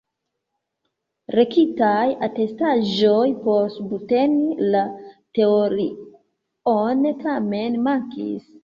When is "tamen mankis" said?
7.25-8.55